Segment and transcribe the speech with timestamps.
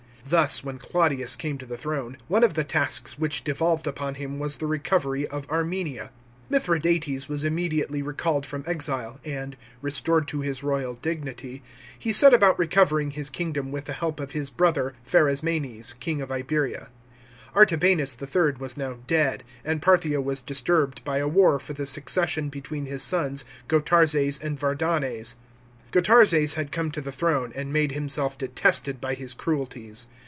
[0.23, 4.39] Thus, when Claudius came to the throne, one of the tasks which devolved upon him
[4.39, 6.09] was the recovery of Armenia.
[6.49, 11.63] Mithradates was immediately recalled from exile, and, restored to his royal dignity,
[11.99, 16.31] he set about recovering his kingdom with the help of his brother Pharasmanes, king of
[16.31, 16.87] Iberia.
[17.53, 18.57] Arta banus III.
[18.57, 23.03] was now dead, and Parthia was disturbed by a war for the succession between his
[23.03, 25.35] sons Gotarzes and Vardanes.
[25.91, 30.07] Gotarzes had come to the throne and made himself detested by his cruelties.